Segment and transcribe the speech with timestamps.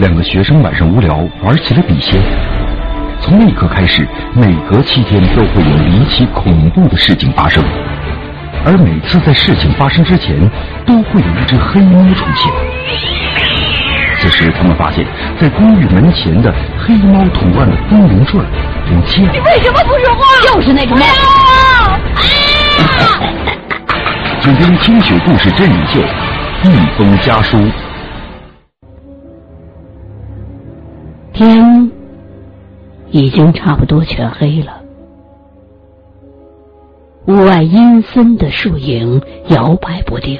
[0.00, 2.18] 两个学生晚上无聊玩起了笔仙。
[3.20, 7.62] 从那一刻开始，每隔七天都会有离奇恐怖的事情发生，
[8.64, 10.40] 而每次在事情发生之前，
[10.86, 12.50] 都会有一只黑猫出现。
[14.20, 15.04] 此时，他们发现，
[15.38, 18.40] 在公寓门前的黑猫图案的风铃坠
[18.86, 19.32] 不见了。
[19.34, 20.22] 你为什么不说话？
[20.54, 21.04] 就是那个猫。
[24.40, 26.00] 请听清雪故事真人秀
[26.70, 27.58] 《一封家书》。
[31.40, 31.90] 天
[33.10, 34.82] 已经差不多全黑了，
[37.28, 40.38] 屋外阴森的树影摇摆不定。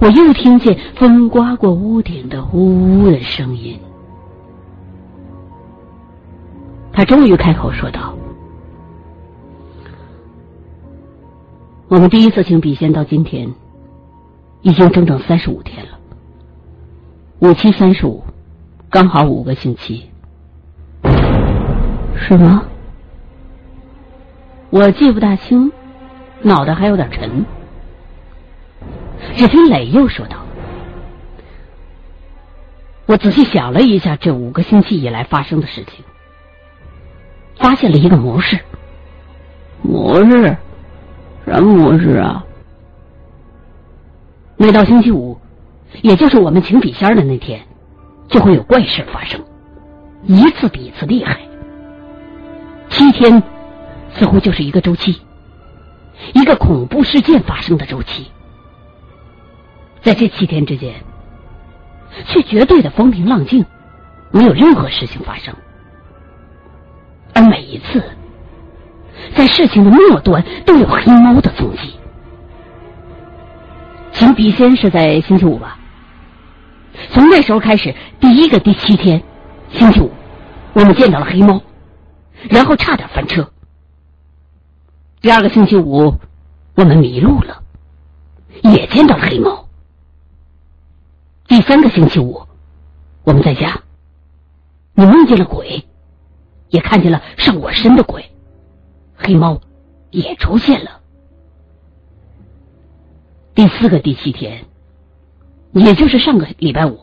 [0.00, 3.78] 我又听见风刮过屋顶的呜呜的声音。
[6.92, 8.12] 他终于开口说道
[11.86, 13.54] ：“我们第一次请笔仙到今天，
[14.62, 15.92] 已经整整三十五天了。
[17.38, 18.24] 五七三十五，
[18.90, 20.10] 刚好五个星期。
[22.16, 22.64] 是吗？
[24.68, 25.72] 我记不大清，
[26.42, 27.46] 脑袋还有点沉。”
[29.36, 30.38] 只听磊又说道
[33.06, 36.04] ：“我仔细想了一下这五个星期以来发生的事情，
[37.56, 38.58] 发现了一个模式。
[39.82, 40.56] 模式？
[41.46, 42.44] 什么模式啊？
[44.56, 45.38] 每到星期五，
[46.02, 47.62] 也就是我们请笔仙的那天，
[48.30, 49.40] 就会有怪事发生，
[50.24, 51.38] 一次比一次厉害。
[52.88, 53.42] 七天
[54.14, 55.20] 似乎就是一个周期，
[56.32, 58.30] 一个恐怖事件发生的周期。”
[60.00, 60.94] 在这七天之间，
[62.26, 63.66] 却绝对的风平浪静，
[64.30, 65.54] 没有任何事情发生。
[67.34, 68.02] 而每一次，
[69.34, 71.94] 在事情的末端，都有黑猫的踪迹。
[74.12, 75.78] 请笔仙是在星期五吧？
[77.12, 79.22] 从那时候开始，第一个第七天，
[79.72, 80.10] 星期五，
[80.74, 81.60] 我们见到了黑猫，
[82.48, 83.50] 然后差点翻车。
[85.20, 86.14] 第二个星期五，
[86.76, 87.62] 我们迷路了，
[88.62, 89.66] 也见到了黑猫。
[91.48, 92.42] 第三个星期五，
[93.24, 93.82] 我们在家，
[94.94, 95.84] 你梦见了鬼，
[96.68, 98.30] 也看见了上我身的鬼，
[99.16, 99.60] 黑猫
[100.10, 101.00] 也出现了。
[103.52, 104.64] 第四个第七天，
[105.72, 106.98] 也就是上个礼拜五，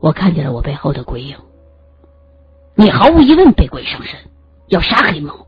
[0.00, 1.36] 我看见了我背后的鬼影。
[2.74, 4.18] 你毫无疑问被鬼上身，
[4.68, 5.46] 要杀黑猫。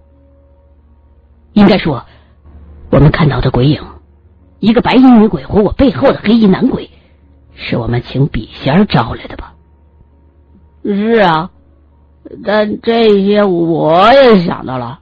[1.55, 2.05] 应该说，
[2.91, 3.83] 我们看到的鬼影，
[4.61, 6.91] 一个白衣女鬼和我背后的黑衣男鬼。
[7.55, 9.55] 是我们请笔仙招来的吧？
[10.85, 11.51] 是啊，
[12.45, 15.01] 但这些我也想到了。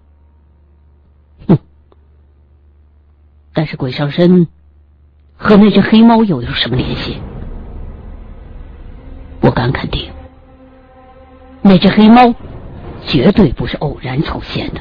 [1.47, 1.59] 哼，
[3.53, 4.49] 但是鬼上身
[5.41, 7.17] 和那只黑猫又有什么联系？
[9.41, 10.11] 我敢肯定，
[11.63, 12.35] 那只黑猫
[13.07, 14.81] 绝对不是偶然出现的，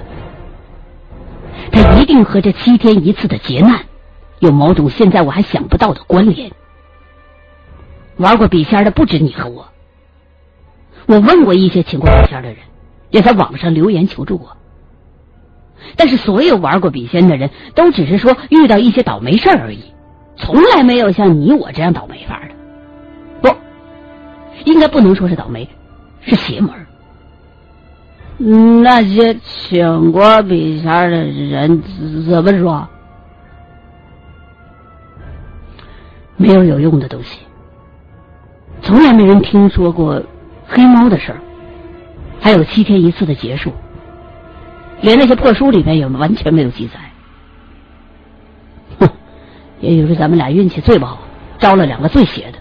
[1.71, 3.85] 它一定和这七天一次的劫难
[4.39, 6.51] 有某种现在我还想不到的关联。
[8.17, 9.69] 玩过笔仙的不止你和我，
[11.07, 12.57] 我问过一些请过笔仙的人，
[13.11, 14.57] 也在网上留言求助过。
[15.95, 19.93] 但是所有玩过笔仙的人都只是说遇到一些倒霉事儿而已，
[20.39, 22.55] 从来没有像你我这样倒霉法的。
[23.41, 23.55] 不，
[24.66, 25.69] 应该不能说是倒霉，
[26.22, 26.72] 是邪门。
[28.81, 31.81] 那些请过笔仙的人
[32.27, 32.88] 怎么说？
[36.38, 37.39] 没有有用的东西。
[38.81, 40.23] 从来没人听说过
[40.66, 41.39] 黑猫的事儿，
[42.39, 43.73] 还有七天一次的结束，
[45.01, 47.08] 连那些破书里面也完全没有记载。
[49.81, 51.19] 也许是咱们俩运气最不好，
[51.57, 52.59] 招了两个最邪的，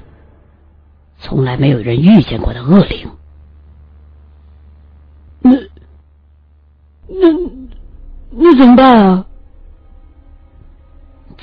[1.18, 3.10] 从来没有人遇见过的恶灵。
[5.40, 5.52] 那
[7.08, 7.28] 那
[8.30, 9.24] 那怎么办啊？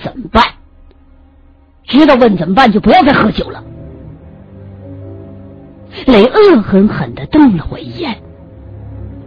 [0.01, 0.43] 怎么办？
[1.83, 3.63] 知道问怎么办，就不要再喝酒了。
[6.07, 8.21] 雷恶狠狠的瞪了我一眼，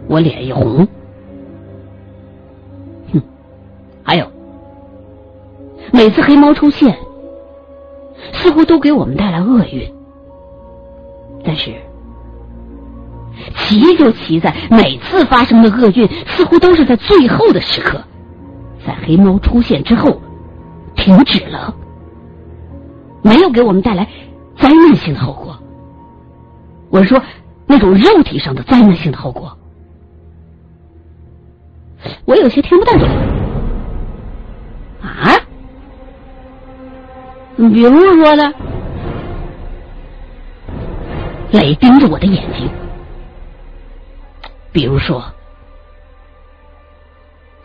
[0.07, 0.87] 我脸一红。
[3.11, 3.21] 哼，
[4.03, 4.31] 还有，
[5.99, 6.97] 每次黑猫出现，
[8.31, 9.93] 似乎都给我们带来厄运。
[11.43, 11.73] 但是，
[13.57, 18.01] 奇就奇在每次发生的厄运，似乎都是在最后的时刻，
[18.87, 20.21] 在黑猫出现之后
[20.95, 21.75] 停止了，
[23.21, 24.07] 没有给我们带来
[24.55, 25.53] 灾难性的后果。
[26.91, 27.21] 我是说，
[27.67, 29.51] 那种肉体上的灾难性的后果，
[32.23, 33.05] 我有些听不太懂。
[35.01, 35.35] 啊？
[37.55, 37.91] 你比如
[38.23, 38.43] 说呢？
[41.51, 42.69] 雷盯着我的眼睛，
[44.71, 45.19] 比如说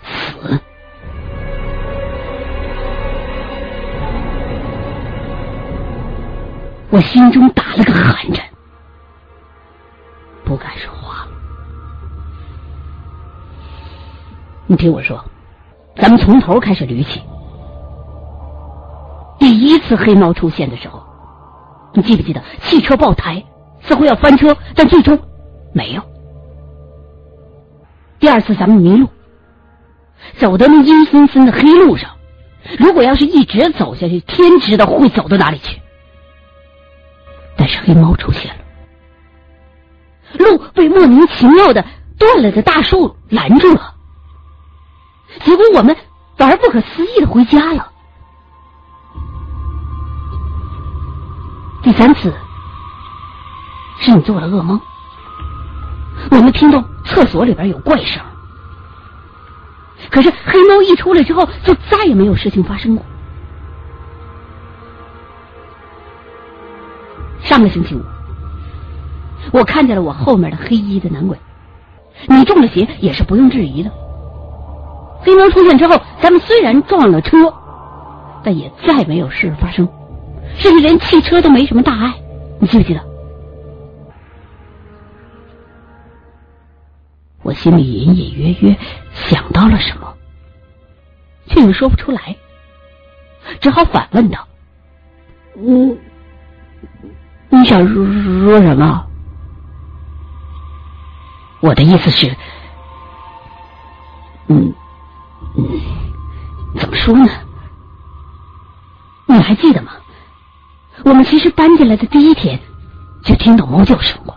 [0.02, 0.60] 死。
[6.90, 8.42] 我心中打了个寒颤，
[10.44, 11.26] 不敢说话。
[14.66, 15.22] 你听我说，
[15.96, 17.20] 咱们从头开始捋起。
[19.54, 21.00] 第一次黑猫出现的时候，
[21.92, 23.44] 你记不记得汽车爆胎，
[23.82, 25.16] 似乎要翻车，但最终
[25.72, 26.02] 没有。
[28.18, 29.08] 第二次咱们迷路，
[30.38, 32.10] 走的那阴森森的黑路上，
[32.80, 35.80] 如果要是一直走下去，天知道会走到哪里去。
[37.56, 38.60] 但是黑猫出现了，
[40.36, 41.84] 路被莫名其妙的
[42.18, 43.94] 断了的大树拦住了，
[45.44, 45.96] 结果我们
[46.36, 47.92] 反而不可思议的回家了。
[51.84, 52.32] 第三次
[54.00, 54.80] 是你做了噩梦，
[56.30, 58.22] 我们听到厕所里边有怪声，
[60.10, 63.04] 可是黑猫一出来之后，就再也没有事情发生过。
[67.42, 68.02] 上个星期五，
[69.52, 71.38] 我看见了我后面的黑衣的男鬼。
[72.26, 73.90] 你中了邪也是不用质疑的。
[75.20, 77.52] 黑猫出现之后，咱们虽然撞了车，
[78.42, 79.86] 但也再没有事发生，
[80.56, 82.14] 甚至连汽车都没什么大碍。
[82.58, 83.00] 你记不记得？
[87.42, 88.76] 我心里隐隐约约
[89.12, 90.14] 想到了什么，
[91.46, 92.34] 却又说不出来，
[93.60, 94.46] 只好反问道
[95.56, 95.98] ：“嗯。”
[97.50, 99.06] 你想说说什么？
[101.60, 102.34] 我的意思是，
[104.48, 104.74] 嗯
[105.56, 105.64] 嗯，
[106.76, 107.30] 怎么说呢？
[109.26, 109.92] 你还记得吗？
[111.04, 112.58] 我们其实搬进来的第一天
[113.22, 114.34] 就听到猫叫声过。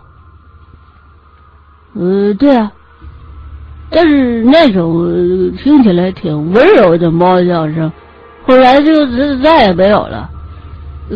[1.94, 2.70] 呃，对啊，
[3.90, 7.90] 但是那种听起来挺温柔的猫叫声，
[8.46, 8.92] 后来就
[9.42, 10.30] 再也没有了。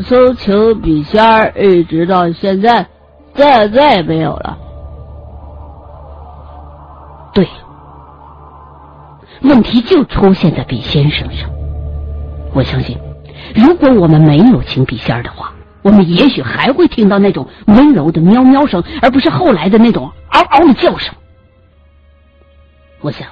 [0.06, 2.86] 从请笔仙儿一直到现在，
[3.34, 4.56] 再再也没有了。
[7.34, 7.46] 对，
[9.42, 11.48] 问题就出现在笔仙身上。
[12.54, 12.98] 我相信，
[13.54, 15.52] 如果我们没有请笔仙儿的话，
[15.82, 21.14] 我们也许还会听到那种温柔的喵喵声，而不是后来的那种嗷嗷的叫声。
[23.00, 23.28] 我想，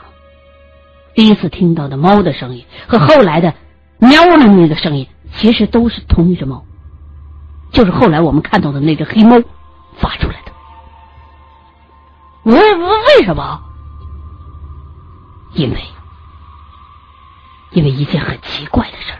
[1.14, 3.54] 第一次听到的猫的声音和后来的
[3.98, 5.06] 喵的那个声音。
[5.32, 6.64] 其实都是同一只猫，
[7.70, 9.40] 就是后来我们看到的那只黑猫
[9.94, 10.50] 发出来的。
[12.42, 13.60] 为为什么？
[15.54, 15.80] 因为，
[17.70, 19.19] 因为一件很奇怪的事儿。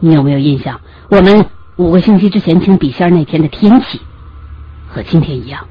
[0.00, 0.80] 你有没有印象？
[1.10, 4.00] 我们五个星期之前请笔仙那天的天气
[4.88, 5.66] 和今天一样。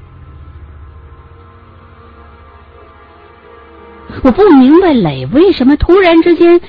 [4.22, 6.60] 我不明白磊为什么突然之间。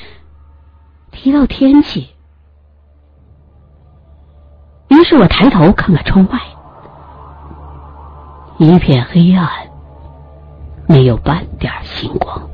[1.13, 2.07] 提到天气，
[4.87, 6.39] 于是我抬头看看窗外，
[8.57, 9.47] 一片黑暗，
[10.87, 12.49] 没有半点星光，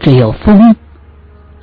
[0.00, 0.74] 只有风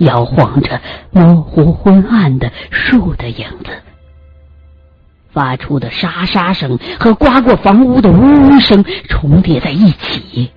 [0.01, 0.81] 摇晃着
[1.12, 3.71] 模糊昏暗的树的影子，
[5.31, 10.52] 发出的沙沙声和刮过房屋的呜呜声重叠在一起。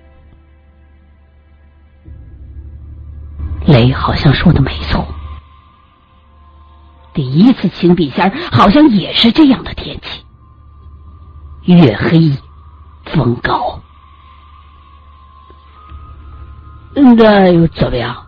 [3.67, 5.05] 雷好像说的没错，
[7.13, 10.23] 第一次请笔仙好像也是这样的天气，
[11.65, 12.31] 月黑
[13.05, 13.79] 风高。
[16.95, 18.24] 那又怎么样？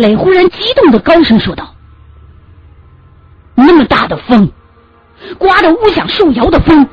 [0.00, 1.74] 雷忽然激动的高声说道
[3.54, 4.50] ：“那么大的风，
[5.38, 6.88] 刮得屋响树摇的风，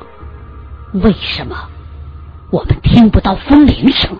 [0.92, 1.56] 为什么
[2.50, 4.16] 我们听不到风铃声？”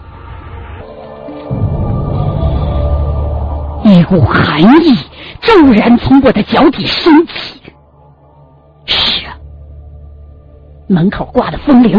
[3.84, 4.96] 一股寒意
[5.40, 7.62] 骤然从我的脚底升起。
[8.84, 9.36] 是啊，
[10.88, 11.96] 门口挂的风铃